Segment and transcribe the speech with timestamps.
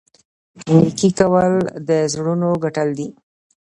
[0.75, 1.53] نیکي کول
[1.87, 3.07] د زړونو ګټل دي.